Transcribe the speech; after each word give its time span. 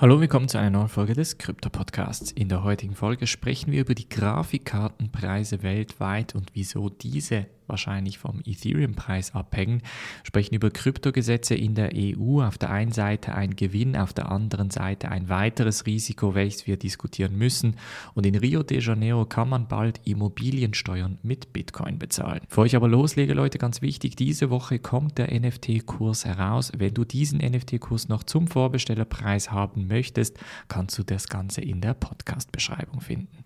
Hallo, 0.00 0.18
willkommen 0.18 0.48
zu 0.48 0.56
einer 0.56 0.70
neuen 0.70 0.88
Folge 0.88 1.12
des 1.12 1.36
Krypto-Podcasts. 1.36 2.32
In 2.32 2.48
der 2.48 2.64
heutigen 2.64 2.94
Folge 2.94 3.26
sprechen 3.26 3.70
wir 3.70 3.82
über 3.82 3.94
die 3.94 4.08
Grafikkartenpreise 4.08 5.62
weltweit 5.62 6.34
und 6.34 6.54
wieso 6.54 6.88
diese 6.88 7.44
wahrscheinlich 7.70 8.18
vom 8.18 8.40
Ethereum-Preis 8.44 9.34
abhängen, 9.34 9.82
sprechen 10.24 10.54
über 10.54 10.70
Kryptogesetze 10.70 11.54
in 11.54 11.74
der 11.74 11.92
EU. 11.94 12.42
Auf 12.42 12.58
der 12.58 12.70
einen 12.70 12.92
Seite 12.92 13.34
ein 13.34 13.56
Gewinn, 13.56 13.96
auf 13.96 14.12
der 14.12 14.30
anderen 14.30 14.70
Seite 14.70 15.08
ein 15.10 15.28
weiteres 15.28 15.86
Risiko, 15.86 16.34
welches 16.34 16.66
wir 16.66 16.76
diskutieren 16.76 17.36
müssen. 17.36 17.76
Und 18.14 18.26
in 18.26 18.34
Rio 18.34 18.62
de 18.62 18.80
Janeiro 18.80 19.24
kann 19.24 19.48
man 19.48 19.68
bald 19.68 20.00
Immobiliensteuern 20.04 21.18
mit 21.22 21.52
Bitcoin 21.52 21.98
bezahlen. 21.98 22.40
Bevor 22.48 22.66
ich 22.66 22.76
aber 22.76 22.88
loslege, 22.88 23.34
Leute, 23.34 23.58
ganz 23.58 23.80
wichtig, 23.80 24.16
diese 24.16 24.50
Woche 24.50 24.78
kommt 24.78 25.18
der 25.18 25.32
NFT-Kurs 25.32 26.24
heraus. 26.24 26.72
Wenn 26.76 26.94
du 26.94 27.04
diesen 27.04 27.38
NFT-Kurs 27.38 28.08
noch 28.08 28.24
zum 28.24 28.48
Vorbestellerpreis 28.48 29.50
haben 29.50 29.86
möchtest, 29.86 30.38
kannst 30.68 30.98
du 30.98 31.04
das 31.04 31.28
Ganze 31.28 31.60
in 31.60 31.80
der 31.80 31.94
Podcast-Beschreibung 31.94 33.00
finden. 33.00 33.44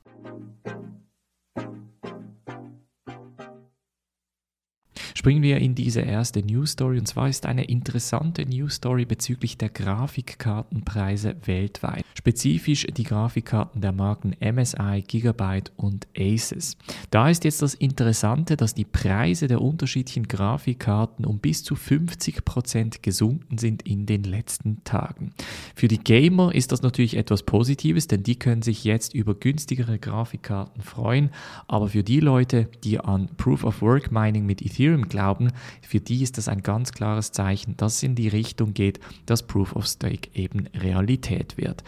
Springen 5.24 5.42
wir 5.42 5.56
in 5.56 5.74
diese 5.74 6.02
erste 6.02 6.42
News 6.42 6.72
Story 6.72 6.98
und 6.98 7.08
zwar 7.08 7.30
ist 7.30 7.46
eine 7.46 7.64
interessante 7.64 8.44
News 8.44 8.74
Story 8.74 9.06
bezüglich 9.06 9.56
der 9.56 9.70
Grafikkartenpreise 9.70 11.36
weltweit. 11.46 12.04
Spezifisch 12.12 12.86
die 12.94 13.04
Grafikkarten 13.04 13.80
der 13.80 13.92
Marken 13.92 14.36
MSI, 14.38 15.02
Gigabyte 15.06 15.72
und 15.76 16.06
Asus. 16.14 16.76
Da 17.10 17.30
ist 17.30 17.44
jetzt 17.44 17.62
das 17.62 17.72
Interessante, 17.72 18.58
dass 18.58 18.74
die 18.74 18.84
Preise 18.84 19.46
der 19.46 19.62
unterschiedlichen 19.62 20.28
Grafikkarten 20.28 21.24
um 21.24 21.38
bis 21.38 21.64
zu 21.64 21.74
50% 21.74 23.00
gesunken 23.00 23.56
sind 23.56 23.80
in 23.80 24.04
den 24.04 24.24
letzten 24.24 24.84
Tagen. 24.84 25.32
Für 25.74 25.88
die 25.88 26.00
Gamer 26.00 26.54
ist 26.54 26.70
das 26.70 26.82
natürlich 26.82 27.16
etwas 27.16 27.44
Positives, 27.44 28.08
denn 28.08 28.24
die 28.24 28.38
können 28.38 28.60
sich 28.60 28.84
jetzt 28.84 29.14
über 29.14 29.34
günstigere 29.34 29.98
Grafikkarten 29.98 30.82
freuen, 30.82 31.30
aber 31.66 31.88
für 31.88 32.04
die 32.04 32.20
Leute, 32.20 32.68
die 32.84 33.00
an 33.00 33.30
Proof 33.38 33.64
of 33.64 33.80
Work 33.80 34.12
Mining 34.12 34.44
mit 34.44 34.60
Ethereum 34.60 35.08
glauben, 35.14 35.52
für 35.80 36.00
die 36.00 36.22
ist 36.22 36.38
das 36.38 36.48
ein 36.48 36.62
ganz 36.62 36.90
klares 36.90 37.30
Zeichen, 37.30 37.76
dass 37.76 37.96
es 37.96 38.02
in 38.02 38.16
die 38.16 38.26
Richtung 38.26 38.74
geht, 38.74 38.98
dass 39.26 39.46
Proof 39.46 39.76
of 39.76 39.86
Stake 39.86 40.28
eben 40.34 40.66
Realität 40.74 41.56
wird. 41.56 41.84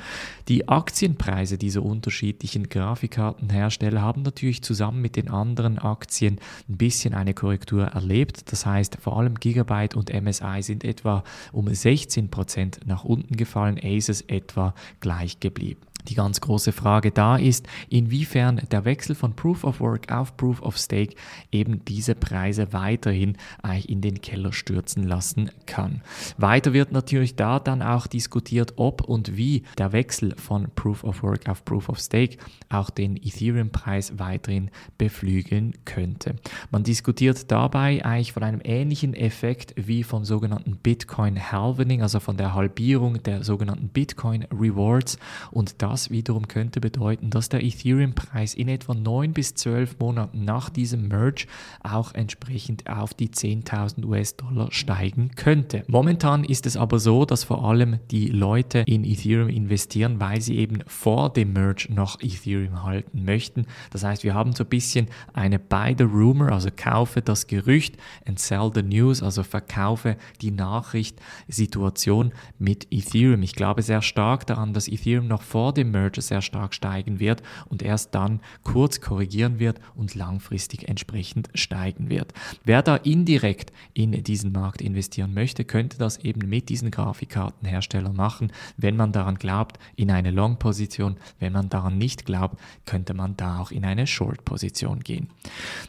Die 0.46 0.68
Aktienpreise 0.68 1.58
dieser 1.58 1.82
unterschiedlichen 1.82 2.68
Grafikkartenhersteller 2.68 4.00
haben 4.00 4.22
natürlich 4.22 4.62
zusammen 4.62 5.02
mit 5.02 5.16
den 5.16 5.28
anderen 5.28 5.80
Aktien 5.80 6.38
ein 6.68 6.76
bisschen 6.76 7.14
eine 7.14 7.34
Korrektur 7.34 7.86
erlebt. 7.86 8.52
Das 8.52 8.64
heißt, 8.64 8.98
vor 9.00 9.18
allem 9.18 9.34
Gigabyte 9.34 9.96
und 9.96 10.12
MSI 10.12 10.62
sind 10.62 10.84
etwa 10.84 11.24
um 11.50 11.66
16% 11.66 12.86
nach 12.86 13.02
unten 13.02 13.36
gefallen, 13.36 13.80
Asus 13.82 14.20
etwa 14.20 14.72
gleich 15.00 15.40
geblieben. 15.40 15.80
Die 16.08 16.14
ganz 16.14 16.40
große 16.40 16.72
Frage 16.72 17.10
da 17.10 17.36
ist, 17.36 17.66
inwiefern 17.88 18.60
der 18.70 18.84
Wechsel 18.84 19.14
von 19.14 19.34
Proof 19.34 19.64
of 19.64 19.80
Work 19.80 20.12
auf 20.12 20.36
Proof 20.36 20.62
of 20.62 20.78
Stake 20.78 21.16
eben 21.50 21.84
diese 21.84 22.14
Preise 22.14 22.72
weiterhin 22.72 23.36
eigentlich 23.62 23.88
in 23.88 24.00
den 24.00 24.20
Keller 24.20 24.52
stürzen 24.52 25.02
lassen 25.02 25.50
kann. 25.66 26.02
Weiter 26.38 26.72
wird 26.72 26.92
natürlich 26.92 27.34
da 27.34 27.58
dann 27.58 27.82
auch 27.82 28.06
diskutiert, 28.06 28.74
ob 28.76 29.02
und 29.02 29.36
wie 29.36 29.64
der 29.78 29.92
Wechsel 29.92 30.34
von 30.36 30.68
Proof 30.74 31.02
of 31.02 31.22
Work 31.22 31.48
auf 31.48 31.64
Proof 31.64 31.88
of 31.88 31.98
Stake 31.98 32.38
auch 32.68 32.90
den 32.90 33.16
Ethereum-Preis 33.16 34.18
weiterhin 34.18 34.70
beflügeln 34.98 35.74
könnte. 35.84 36.36
Man 36.70 36.84
diskutiert 36.84 37.50
dabei 37.50 38.04
eigentlich 38.04 38.32
von 38.32 38.42
einem 38.42 38.60
ähnlichen 38.62 39.14
Effekt 39.14 39.74
wie 39.76 40.02
vom 40.02 40.24
sogenannten 40.24 40.76
Bitcoin 40.76 41.50
Halvening, 41.50 42.02
also 42.02 42.20
von 42.20 42.36
der 42.36 42.54
Halbierung 42.54 43.22
der 43.22 43.42
sogenannten 43.42 43.88
Bitcoin 43.88 44.44
Rewards 44.52 45.18
und 45.50 45.82
da 45.82 45.95
das 45.96 46.10
wiederum 46.10 46.46
könnte 46.46 46.78
bedeuten, 46.78 47.30
dass 47.30 47.48
der 47.48 47.64
Ethereum-Preis 47.64 48.52
in 48.52 48.68
etwa 48.68 48.92
9 48.92 49.32
bis 49.32 49.54
12 49.54 49.98
Monaten 49.98 50.44
nach 50.44 50.68
diesem 50.68 51.08
Merge 51.08 51.46
auch 51.82 52.12
entsprechend 52.12 52.86
auf 52.86 53.14
die 53.14 53.30
10.000 53.30 54.04
US-Dollar 54.04 54.70
steigen 54.72 55.30
könnte. 55.36 55.84
Momentan 55.86 56.44
ist 56.44 56.66
es 56.66 56.76
aber 56.76 56.98
so, 56.98 57.24
dass 57.24 57.44
vor 57.44 57.64
allem 57.64 57.98
die 58.10 58.28
Leute 58.28 58.80
in 58.80 59.04
Ethereum 59.04 59.48
investieren, 59.48 60.20
weil 60.20 60.42
sie 60.42 60.58
eben 60.58 60.80
vor 60.86 61.32
dem 61.32 61.54
Merge 61.54 61.86
noch 61.90 62.20
Ethereum 62.20 62.82
halten 62.82 63.24
möchten. 63.24 63.64
Das 63.90 64.04
heißt, 64.04 64.22
wir 64.22 64.34
haben 64.34 64.52
so 64.52 64.64
ein 64.64 64.68
bisschen 64.68 65.06
eine 65.32 65.58
Buy 65.58 65.94
the 65.96 66.04
Rumor, 66.04 66.52
also 66.52 66.68
kaufe 66.76 67.22
das 67.22 67.46
Gerücht 67.46 67.96
and 68.26 68.38
sell 68.38 68.70
the 68.74 68.82
news, 68.82 69.22
also 69.22 69.42
verkaufe 69.42 70.18
die 70.42 70.50
Nachricht 70.50 71.18
Situation 71.48 72.32
mit 72.58 72.86
Ethereum. 72.90 73.42
Ich 73.42 73.54
glaube 73.54 73.80
sehr 73.80 74.02
stark 74.02 74.46
daran, 74.46 74.74
dass 74.74 74.88
Ethereum 74.88 75.26
noch 75.26 75.40
vor 75.40 75.72
dem 75.72 75.85
Merger 75.90 76.22
sehr 76.22 76.42
stark 76.42 76.74
steigen 76.74 77.20
wird 77.20 77.42
und 77.68 77.82
erst 77.82 78.14
dann 78.14 78.40
kurz 78.62 79.00
korrigieren 79.00 79.58
wird 79.58 79.80
und 79.94 80.14
langfristig 80.14 80.88
entsprechend 80.88 81.48
steigen 81.54 82.08
wird. 82.08 82.32
Wer 82.64 82.82
da 82.82 82.96
indirekt 82.96 83.72
in 83.94 84.12
diesen 84.24 84.52
Markt 84.52 84.80
investieren 84.80 85.34
möchte, 85.34 85.64
könnte 85.64 85.98
das 85.98 86.18
eben 86.18 86.48
mit 86.48 86.68
diesen 86.68 86.90
Grafikkartenherstellern 86.90 88.14
machen, 88.14 88.52
wenn 88.76 88.96
man 88.96 89.12
daran 89.12 89.36
glaubt, 89.36 89.78
in 89.96 90.10
eine 90.10 90.30
Long-Position. 90.30 91.16
Wenn 91.38 91.52
man 91.52 91.68
daran 91.68 91.98
nicht 91.98 92.26
glaubt, 92.26 92.58
könnte 92.84 93.14
man 93.14 93.36
da 93.36 93.60
auch 93.60 93.70
in 93.70 93.84
eine 93.84 94.06
Short-Position 94.06 95.00
gehen. 95.00 95.28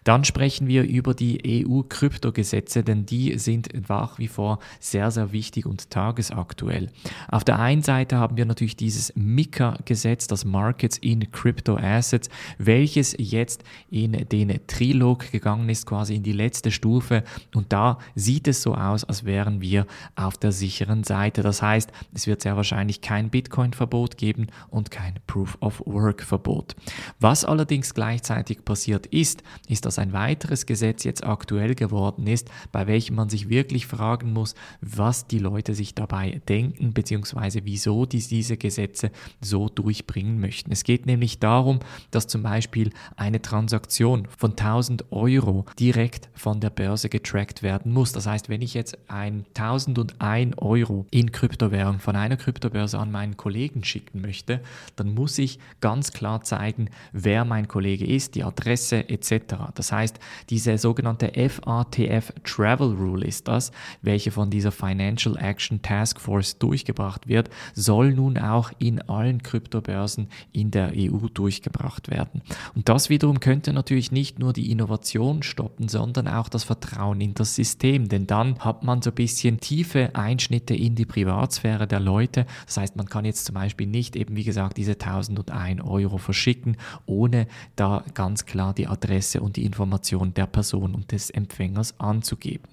Dann 0.03 0.23
sprechen 0.23 0.67
wir 0.67 0.83
über 0.83 1.13
die 1.13 1.65
EU-Kryptogesetze, 1.65 2.83
denn 2.83 3.05
die 3.05 3.37
sind 3.37 3.69
nach 3.89 4.19
wie 4.19 4.27
vor 4.27 4.59
sehr, 4.79 5.11
sehr 5.11 5.31
wichtig 5.31 5.65
und 5.65 5.89
tagesaktuell. 5.89 6.89
Auf 7.27 7.43
der 7.43 7.59
einen 7.59 7.81
Seite 7.81 8.17
haben 8.17 8.37
wir 8.37 8.45
natürlich 8.45 8.75
dieses 8.75 9.13
Mika 9.15 9.76
Gesetz, 9.85 10.27
das 10.27 10.45
Markets 10.45 10.97
in 10.97 11.31
Crypto 11.31 11.77
Assets, 11.77 12.29
welches 12.57 13.15
jetzt 13.17 13.63
in 13.89 14.13
den 14.13 14.59
Trilog 14.67 15.31
gegangen 15.31 15.69
ist, 15.69 15.85
quasi 15.85 16.15
in 16.15 16.23
die 16.23 16.31
letzte 16.31 16.71
Stufe. 16.71 17.23
Und 17.53 17.73
da 17.73 17.99
sieht 18.15 18.47
es 18.47 18.61
so 18.61 18.75
aus, 18.75 19.03
als 19.03 19.25
wären 19.25 19.61
wir 19.61 19.85
auf 20.15 20.37
der 20.37 20.51
sicheren 20.51 21.03
Seite. 21.03 21.41
Das 21.41 21.61
heißt, 21.61 21.91
es 22.13 22.27
wird 22.27 22.41
sehr 22.41 22.55
wahrscheinlich 22.55 23.01
kein 23.01 23.29
Bitcoin-Verbot 23.29 24.17
geben 24.17 24.47
und 24.69 24.91
kein 24.91 25.15
Proof 25.27 25.57
of 25.61 25.81
Work-Verbot. 25.85 26.75
Was 27.19 27.45
allerdings 27.45 27.93
gleichzeitig 27.93 28.65
passiert 28.65 29.05
ist, 29.07 29.43
ist, 29.67 29.85
dass 29.85 29.99
ein 29.99 30.13
weiteres 30.13 30.65
Gesetz 30.65 31.03
jetzt 31.03 31.23
aktuell 31.23 31.75
geworden 31.75 32.27
ist, 32.27 32.49
bei 32.71 32.87
welchem 32.87 33.15
man 33.15 33.29
sich 33.29 33.49
wirklich 33.49 33.87
fragen 33.87 34.33
muss, 34.33 34.55
was 34.81 35.27
die 35.27 35.39
Leute 35.39 35.73
sich 35.73 35.95
dabei 35.95 36.41
denken, 36.47 36.93
beziehungsweise 36.93 37.61
wieso 37.65 38.05
diese 38.05 38.57
Gesetze 38.57 39.11
so 39.41 39.69
durchbringen 39.77 40.39
möchten. 40.39 40.71
Es 40.71 40.83
geht 40.83 41.05
nämlich 41.05 41.39
darum, 41.39 41.79
dass 42.11 42.27
zum 42.27 42.43
Beispiel 42.43 42.91
eine 43.15 43.41
Transaktion 43.41 44.27
von 44.37 44.51
1000 44.51 45.11
Euro 45.11 45.65
direkt 45.79 46.29
von 46.33 46.59
der 46.59 46.69
Börse 46.69 47.09
getrackt 47.09 47.63
werden 47.63 47.93
muss. 47.93 48.11
Das 48.11 48.27
heißt, 48.27 48.49
wenn 48.49 48.61
ich 48.61 48.73
jetzt 48.73 48.97
ein 49.07 49.45
1001 49.55 50.57
Euro 50.57 51.05
in 51.11 51.31
Kryptowährung 51.31 51.99
von 51.99 52.15
einer 52.15 52.37
Kryptobörse 52.37 52.97
an 52.97 53.11
meinen 53.11 53.37
Kollegen 53.37 53.83
schicken 53.83 54.21
möchte, 54.21 54.61
dann 54.95 55.13
muss 55.13 55.37
ich 55.37 55.59
ganz 55.81 56.11
klar 56.11 56.41
zeigen, 56.41 56.89
wer 57.11 57.45
mein 57.45 57.67
Kollege 57.67 58.05
ist, 58.05 58.35
die 58.35 58.43
Adresse 58.43 59.09
etc. 59.09 59.55
Das 59.75 59.91
heißt, 59.91 60.19
diese 60.49 60.77
sogenannte 60.77 61.31
FATF 61.49 62.33
Travel 62.43 62.93
Rule 62.93 63.25
ist 63.25 63.47
das, 63.47 63.71
welche 64.01 64.31
von 64.31 64.49
dieser 64.49 64.71
Financial 64.71 65.37
Action 65.37 65.81
Task 65.81 66.19
Force 66.19 66.57
durchgebracht 66.57 67.27
wird, 67.27 67.49
soll 67.73 68.13
nun 68.13 68.37
auch 68.37 68.71
in 68.79 69.01
allen 69.01 69.43
Kryptowährungen 69.43 69.66
Kryptobörsen 69.67 70.29
in 70.53 70.71
der 70.71 70.93
EU 70.95 71.27
durchgebracht 71.33 72.09
werden. 72.09 72.41
Und 72.75 72.89
das 72.89 73.09
wiederum 73.09 73.39
könnte 73.39 73.73
natürlich 73.73 74.11
nicht 74.11 74.39
nur 74.39 74.53
die 74.53 74.71
Innovation 74.71 75.43
stoppen, 75.43 75.89
sondern 75.89 76.27
auch 76.27 76.49
das 76.49 76.63
Vertrauen 76.63 77.19
in 77.21 77.33
das 77.33 77.55
System, 77.55 78.07
denn 78.07 78.27
dann 78.27 78.59
hat 78.59 78.83
man 78.83 79.01
so 79.01 79.11
ein 79.11 79.15
bisschen 79.15 79.59
tiefe 79.59 80.15
Einschnitte 80.15 80.73
in 80.73 80.95
die 80.95 81.05
Privatsphäre 81.05 81.87
der 81.87 81.99
Leute. 81.99 82.45
Das 82.65 82.77
heißt, 82.77 82.95
man 82.95 83.07
kann 83.07 83.25
jetzt 83.25 83.45
zum 83.45 83.55
Beispiel 83.55 83.87
nicht 83.87 84.15
eben, 84.15 84.35
wie 84.35 84.43
gesagt, 84.43 84.77
diese 84.77 84.93
1001 84.93 85.81
Euro 85.83 86.17
verschicken, 86.17 86.77
ohne 87.05 87.47
da 87.75 88.03
ganz 88.13 88.45
klar 88.45 88.73
die 88.73 88.87
Adresse 88.87 89.41
und 89.41 89.57
die 89.57 89.65
Information 89.65 90.33
der 90.33 90.47
Person 90.47 90.95
und 90.95 91.11
des 91.11 91.29
Empfängers 91.29 91.99
anzugeben. 91.99 92.63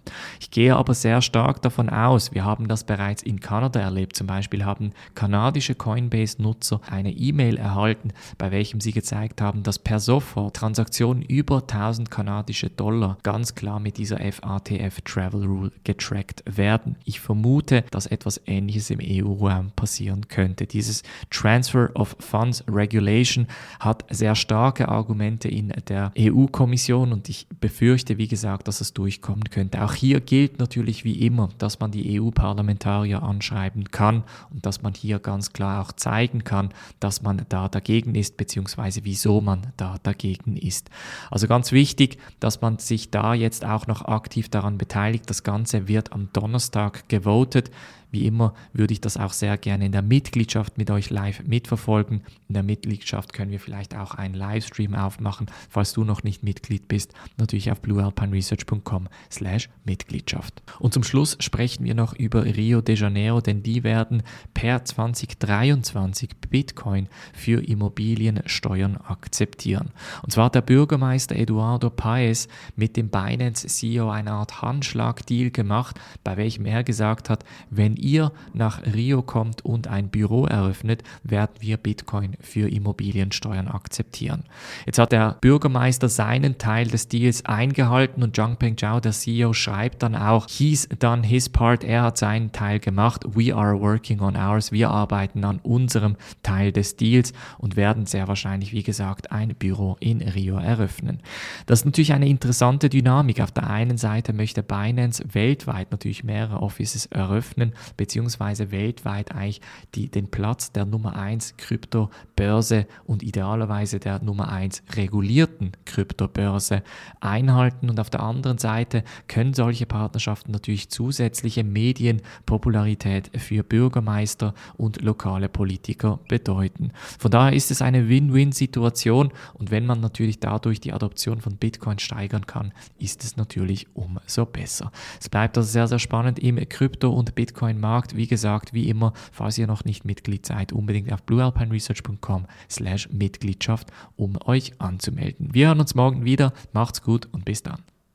Ich 0.40 0.50
gehe 0.50 0.76
aber 0.76 0.94
sehr 0.94 1.22
stark 1.22 1.62
davon 1.62 1.88
aus, 1.90 2.32
wir 2.32 2.44
haben 2.44 2.68
das 2.68 2.84
bereits 2.84 3.22
in 3.22 3.40
Kanada 3.40 3.80
erlebt, 3.80 4.16
zum 4.16 4.26
Beispiel 4.26 4.64
haben 4.64 4.92
kanadische 5.14 5.74
Coinbase-Nutzer 5.74 6.73
Nutzer 6.74 6.92
eine 6.92 7.12
E-Mail 7.12 7.56
erhalten, 7.56 8.12
bei 8.38 8.50
welchem 8.50 8.80
sie 8.80 8.92
gezeigt 8.92 9.40
haben, 9.40 9.62
dass 9.62 9.78
per 9.78 10.00
sofort 10.00 10.56
Transaktionen 10.56 11.22
über 11.22 11.62
1000 11.62 12.10
kanadische 12.10 12.70
Dollar 12.70 13.18
ganz 13.22 13.54
klar 13.54 13.80
mit 13.80 13.98
dieser 13.98 14.18
FATF 14.18 15.00
Travel 15.04 15.44
Rule 15.44 15.72
getrackt 15.84 16.42
werden. 16.46 16.96
Ich 17.04 17.20
vermute, 17.20 17.84
dass 17.90 18.06
etwas 18.06 18.40
Ähnliches 18.46 18.90
im 18.90 19.00
EU-Raum 19.02 19.72
passieren 19.74 20.28
könnte. 20.28 20.66
Dieses 20.66 21.02
Transfer 21.30 21.90
of 21.94 22.16
Funds 22.18 22.64
Regulation 22.68 23.46
hat 23.80 24.04
sehr 24.10 24.34
starke 24.34 24.88
Argumente 24.88 25.48
in 25.48 25.72
der 25.88 26.12
EU-Kommission 26.18 27.12
und 27.12 27.28
ich 27.28 27.46
befürchte, 27.60 28.18
wie 28.18 28.28
gesagt, 28.28 28.68
dass 28.68 28.80
es 28.80 28.92
durchkommen 28.92 29.44
könnte. 29.50 29.82
Auch 29.84 29.94
hier 29.94 30.20
gilt 30.20 30.58
natürlich 30.58 31.04
wie 31.04 31.26
immer, 31.26 31.48
dass 31.58 31.80
man 31.80 31.90
die 31.90 32.20
EU-Parlamentarier 32.20 33.22
anschreiben 33.22 33.90
kann 33.90 34.22
und 34.52 34.64
dass 34.66 34.82
man 34.82 34.94
hier 34.94 35.18
ganz 35.18 35.52
klar 35.52 35.82
auch 35.82 35.92
zeigen 35.92 36.44
kann, 36.44 36.63
dass 37.00 37.22
man 37.22 37.44
da 37.48 37.68
dagegen 37.68 38.14
ist, 38.14 38.36
beziehungsweise 38.36 39.04
wieso 39.04 39.40
man 39.40 39.72
da 39.76 39.96
dagegen 40.02 40.56
ist. 40.56 40.90
Also 41.30 41.46
ganz 41.48 41.72
wichtig, 41.72 42.18
dass 42.40 42.60
man 42.60 42.78
sich 42.78 43.10
da 43.10 43.34
jetzt 43.34 43.64
auch 43.64 43.86
noch 43.86 44.02
aktiv 44.02 44.48
daran 44.48 44.78
beteiligt. 44.78 45.28
Das 45.28 45.42
Ganze 45.42 45.88
wird 45.88 46.12
am 46.12 46.28
Donnerstag 46.32 47.08
gewotet. 47.08 47.70
Wie 48.14 48.26
immer 48.26 48.54
würde 48.72 48.92
ich 48.92 49.00
das 49.00 49.16
auch 49.16 49.32
sehr 49.32 49.58
gerne 49.58 49.86
in 49.86 49.90
der 49.90 50.00
Mitgliedschaft 50.00 50.78
mit 50.78 50.88
euch 50.88 51.10
live 51.10 51.42
mitverfolgen. 51.42 52.22
In 52.46 52.54
der 52.54 52.62
Mitgliedschaft 52.62 53.32
können 53.32 53.50
wir 53.50 53.58
vielleicht 53.58 53.96
auch 53.96 54.14
einen 54.14 54.34
Livestream 54.34 54.94
aufmachen, 54.94 55.46
falls 55.68 55.94
du 55.94 56.04
noch 56.04 56.22
nicht 56.22 56.44
Mitglied 56.44 56.86
bist. 56.86 57.12
Natürlich 57.38 57.72
auf 57.72 57.80
bluealpineresearch.com 57.80 59.08
slash 59.32 59.68
Mitgliedschaft. 59.84 60.62
Und 60.78 60.94
zum 60.94 61.02
Schluss 61.02 61.36
sprechen 61.40 61.84
wir 61.84 61.96
noch 61.96 62.14
über 62.14 62.44
Rio 62.44 62.82
de 62.82 62.94
Janeiro, 62.94 63.40
denn 63.40 63.64
die 63.64 63.82
werden 63.82 64.22
per 64.54 64.84
2023 64.84 66.36
Bitcoin 66.48 67.08
für 67.32 67.66
Immobiliensteuern 67.66 68.96
akzeptieren. 68.96 69.90
Und 70.22 70.30
zwar 70.30 70.44
hat 70.44 70.54
der 70.54 70.60
Bürgermeister 70.62 71.34
Eduardo 71.34 71.90
Paez 71.90 72.46
mit 72.76 72.96
dem 72.96 73.08
Binance 73.08 73.66
CEO 73.66 74.08
eine 74.08 74.30
Art 74.30 74.62
Handschlag-Deal 74.62 75.50
gemacht, 75.50 75.98
bei 76.22 76.36
welchem 76.36 76.64
er 76.66 76.84
gesagt 76.84 77.28
hat, 77.28 77.44
wenn 77.70 77.96
ihr 78.04 78.32
nach 78.52 78.82
Rio 78.84 79.22
kommt 79.22 79.64
und 79.64 79.88
ein 79.88 80.08
Büro 80.08 80.46
eröffnet, 80.46 81.02
werden 81.22 81.54
wir 81.60 81.76
Bitcoin 81.78 82.36
für 82.40 82.68
Immobiliensteuern 82.68 83.68
akzeptieren. 83.68 84.44
Jetzt 84.86 84.98
hat 84.98 85.12
der 85.12 85.36
Bürgermeister 85.40 86.08
seinen 86.08 86.58
Teil 86.58 86.86
des 86.86 87.08
Deals 87.08 87.44
eingehalten 87.46 88.22
und 88.22 88.36
Zhangpeng 88.36 88.76
Zhao, 88.76 89.00
der 89.00 89.12
CEO, 89.12 89.52
schreibt 89.54 90.02
dann 90.02 90.14
auch, 90.14 90.46
he's 90.48 90.88
done 90.98 91.26
his 91.26 91.48
part, 91.48 91.82
er 91.82 92.02
hat 92.02 92.18
seinen 92.18 92.52
Teil 92.52 92.78
gemacht, 92.78 93.24
we 93.26 93.54
are 93.54 93.80
working 93.80 94.20
on 94.20 94.36
ours, 94.36 94.70
wir 94.70 94.90
arbeiten 94.90 95.44
an 95.44 95.60
unserem 95.62 96.16
Teil 96.42 96.72
des 96.72 96.96
Deals 96.96 97.32
und 97.58 97.76
werden 97.76 98.06
sehr 98.06 98.28
wahrscheinlich, 98.28 98.72
wie 98.72 98.82
gesagt, 98.82 99.32
ein 99.32 99.54
Büro 99.54 99.96
in 100.00 100.20
Rio 100.20 100.58
eröffnen. 100.58 101.20
Das 101.66 101.80
ist 101.80 101.84
natürlich 101.86 102.12
eine 102.12 102.28
interessante 102.28 102.88
Dynamik. 102.88 103.40
Auf 103.40 103.52
der 103.52 103.70
einen 103.70 103.96
Seite 103.96 104.32
möchte 104.32 104.62
Binance 104.62 105.24
weltweit 105.32 105.90
natürlich 105.90 106.24
mehrere 106.24 106.60
Offices 106.60 107.06
eröffnen, 107.06 107.72
beziehungsweise 107.96 108.70
weltweit 108.70 109.32
eigentlich 109.32 109.60
die, 109.94 110.08
den 110.08 110.28
Platz 110.28 110.72
der 110.72 110.84
Nummer 110.84 111.16
1 111.16 111.56
Kryptobörse 111.56 112.86
und 113.06 113.22
idealerweise 113.22 113.98
der 114.00 114.22
Nummer 114.22 114.50
1 114.50 114.82
regulierten 114.96 115.72
Kryptobörse 115.84 116.82
einhalten. 117.20 117.90
Und 117.90 118.00
auf 118.00 118.10
der 118.10 118.22
anderen 118.22 118.58
Seite 118.58 119.04
können 119.28 119.54
solche 119.54 119.86
Partnerschaften 119.86 120.52
natürlich 120.52 120.88
zusätzliche 120.90 121.64
Medienpopularität 121.64 123.30
für 123.38 123.62
Bürgermeister 123.62 124.54
und 124.76 125.02
lokale 125.02 125.48
Politiker 125.48 126.20
bedeuten. 126.28 126.92
Von 127.18 127.30
daher 127.30 127.54
ist 127.54 127.70
es 127.70 127.82
eine 127.82 128.08
Win-Win-Situation 128.08 129.32
und 129.54 129.70
wenn 129.70 129.86
man 129.86 130.00
natürlich 130.00 130.40
dadurch 130.40 130.80
die 130.80 130.92
Adoption 130.92 131.40
von 131.40 131.56
Bitcoin 131.56 131.98
steigern 131.98 132.46
kann, 132.46 132.72
ist 132.98 133.24
es 133.24 133.36
natürlich 133.36 133.86
umso 133.94 134.46
besser. 134.46 134.92
Es 135.20 135.28
bleibt 135.28 135.56
also 135.56 135.68
sehr, 135.68 135.88
sehr 135.88 135.98
spannend 135.98 136.38
im 136.38 136.56
Krypto- 136.68 137.12
und 137.12 137.34
Bitcoin 137.34 137.80
Markt. 137.84 138.16
Wie 138.16 138.26
gesagt, 138.26 138.72
wie 138.72 138.88
immer, 138.88 139.12
falls 139.30 139.58
ihr 139.58 139.66
noch 139.66 139.84
nicht 139.84 140.06
Mitglied 140.06 140.46
seid, 140.46 140.72
unbedingt 140.72 141.12
auf 141.12 141.22
bluealpineresearch.com 141.22 142.46
slash 142.70 143.10
Mitgliedschaft, 143.10 143.92
um 144.16 144.38
euch 144.46 144.80
anzumelden. 144.80 145.52
Wir 145.52 145.66
hören 145.68 145.80
uns 145.80 145.94
morgen 145.94 146.24
wieder. 146.24 146.54
Macht's 146.72 147.02
gut 147.02 147.28
und 147.32 147.44
bis 147.44 147.62
dann. 147.62 147.93